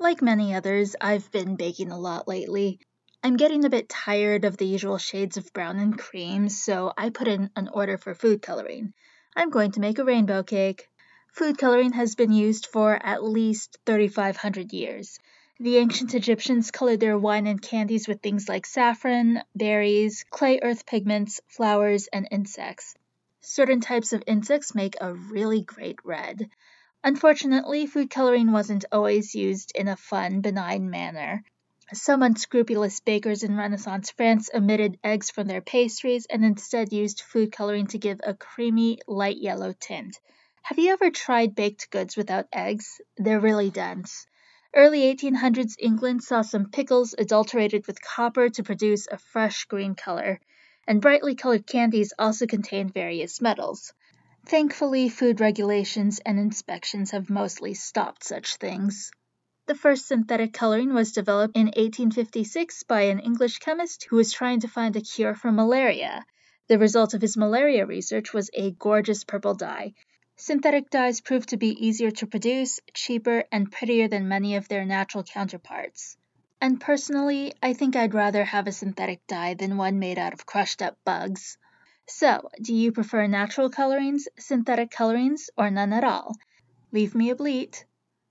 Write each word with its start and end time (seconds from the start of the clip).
Like 0.00 0.22
many 0.22 0.54
others, 0.54 0.96
I've 0.98 1.30
been 1.30 1.56
baking 1.56 1.92
a 1.92 1.98
lot 1.98 2.26
lately. 2.26 2.80
I'm 3.22 3.36
getting 3.36 3.66
a 3.66 3.68
bit 3.68 3.86
tired 3.86 4.46
of 4.46 4.56
the 4.56 4.64
usual 4.64 4.96
shades 4.96 5.36
of 5.36 5.52
brown 5.52 5.78
and 5.78 5.98
cream, 5.98 6.48
so 6.48 6.90
I 6.96 7.10
put 7.10 7.28
in 7.28 7.50
an 7.54 7.68
order 7.68 7.98
for 7.98 8.14
food 8.14 8.40
coloring. 8.40 8.94
I'm 9.36 9.50
going 9.50 9.72
to 9.72 9.80
make 9.80 9.98
a 9.98 10.04
rainbow 10.04 10.42
cake. 10.42 10.88
Food 11.34 11.58
coloring 11.58 11.92
has 11.92 12.14
been 12.14 12.32
used 12.32 12.68
for 12.68 12.94
at 12.94 13.22
least 13.22 13.76
3,500 13.84 14.72
years. 14.72 15.18
The 15.58 15.76
ancient 15.76 16.14
Egyptians 16.14 16.70
colored 16.70 17.00
their 17.00 17.18
wine 17.18 17.46
and 17.46 17.60
candies 17.60 18.08
with 18.08 18.22
things 18.22 18.48
like 18.48 18.64
saffron, 18.64 19.42
berries, 19.54 20.24
clay 20.30 20.60
earth 20.62 20.86
pigments, 20.86 21.42
flowers, 21.46 22.06
and 22.06 22.26
insects. 22.30 22.94
Certain 23.42 23.82
types 23.82 24.14
of 24.14 24.24
insects 24.26 24.74
make 24.74 24.96
a 24.98 25.12
really 25.12 25.60
great 25.60 25.98
red. 26.04 26.48
Unfortunately, 27.02 27.86
food 27.86 28.10
coloring 28.10 28.52
wasn't 28.52 28.84
always 28.92 29.34
used 29.34 29.72
in 29.74 29.88
a 29.88 29.96
fun, 29.96 30.42
benign 30.42 30.90
manner. 30.90 31.42
Some 31.94 32.22
unscrupulous 32.22 33.00
bakers 33.00 33.42
in 33.42 33.56
Renaissance 33.56 34.10
France 34.10 34.50
omitted 34.54 34.98
eggs 35.02 35.30
from 35.30 35.46
their 35.46 35.62
pastries 35.62 36.26
and 36.26 36.44
instead 36.44 36.92
used 36.92 37.22
food 37.22 37.52
coloring 37.52 37.86
to 37.88 37.98
give 37.98 38.20
a 38.22 38.34
creamy, 38.34 38.98
light 39.08 39.38
yellow 39.38 39.72
tint. 39.72 40.20
Have 40.62 40.78
you 40.78 40.92
ever 40.92 41.10
tried 41.10 41.54
baked 41.54 41.90
goods 41.90 42.18
without 42.18 42.48
eggs? 42.52 43.00
They're 43.16 43.40
really 43.40 43.70
dense. 43.70 44.26
Early 44.74 45.00
1800s 45.14 45.76
England 45.78 46.22
saw 46.22 46.42
some 46.42 46.70
pickles 46.70 47.14
adulterated 47.16 47.86
with 47.86 48.02
copper 48.02 48.50
to 48.50 48.62
produce 48.62 49.08
a 49.10 49.16
fresh 49.16 49.64
green 49.64 49.94
color, 49.94 50.38
and 50.86 51.00
brightly 51.00 51.34
colored 51.34 51.66
candies 51.66 52.12
also 52.18 52.46
contained 52.46 52.92
various 52.92 53.40
metals. 53.40 53.94
Thankfully, 54.50 55.08
food 55.08 55.40
regulations 55.40 56.18
and 56.26 56.36
inspections 56.36 57.12
have 57.12 57.30
mostly 57.30 57.72
stopped 57.72 58.24
such 58.24 58.56
things. 58.56 59.12
The 59.66 59.76
first 59.76 60.08
synthetic 60.08 60.52
coloring 60.52 60.92
was 60.92 61.12
developed 61.12 61.56
in 61.56 61.66
1856 61.66 62.82
by 62.82 63.02
an 63.02 63.20
English 63.20 63.60
chemist 63.60 64.08
who 64.10 64.16
was 64.16 64.32
trying 64.32 64.58
to 64.60 64.68
find 64.68 64.96
a 64.96 65.00
cure 65.00 65.36
for 65.36 65.52
malaria. 65.52 66.26
The 66.66 66.80
result 66.80 67.14
of 67.14 67.22
his 67.22 67.36
malaria 67.36 67.86
research 67.86 68.32
was 68.32 68.50
a 68.52 68.72
gorgeous 68.72 69.22
purple 69.22 69.54
dye, 69.54 69.94
Synthetic 70.34 70.88
dyes 70.88 71.20
proved 71.20 71.50
to 71.50 71.58
be 71.58 71.86
easier 71.86 72.10
to 72.10 72.26
produce, 72.26 72.80
cheaper, 72.94 73.44
and 73.52 73.70
prettier 73.70 74.08
than 74.08 74.26
many 74.26 74.56
of 74.56 74.66
their 74.68 74.86
natural 74.86 75.22
counterparts. 75.22 76.16
And 76.62 76.80
personally, 76.80 77.52
I 77.62 77.74
think 77.74 77.94
I'd 77.94 78.14
rather 78.14 78.42
have 78.42 78.66
a 78.66 78.72
synthetic 78.72 79.24
dye 79.26 79.54
than 79.54 79.76
one 79.76 79.98
made 79.98 80.18
out 80.18 80.32
of 80.32 80.46
crushed 80.46 80.80
up 80.80 80.96
bugs. 81.04 81.58
So, 82.12 82.50
do 82.60 82.74
you 82.74 82.90
prefer 82.90 83.26
natural 83.28 83.70
colorings, 83.70 84.26
synthetic 84.36 84.90
colorings, 84.90 85.48
or 85.56 85.70
none 85.70 85.92
at 85.92 86.02
all? 86.02 86.34
Leave 86.92 87.14
me 87.14 87.30
a 87.30 87.36
bleat. 87.36 87.86